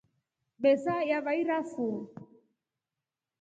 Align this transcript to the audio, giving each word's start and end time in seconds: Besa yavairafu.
Besa 0.61 0.95
yavairafu. 1.11 1.87